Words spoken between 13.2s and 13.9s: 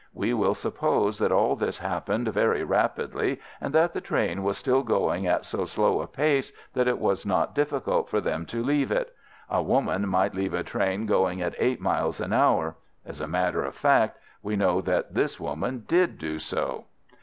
a matter of